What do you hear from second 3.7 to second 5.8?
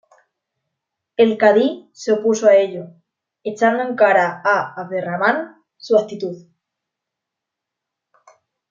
en cara a Abderramán